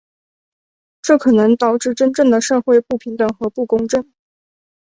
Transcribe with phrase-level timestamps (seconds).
[1.03, 4.11] 这可能导致真正的社会不平等和不公正。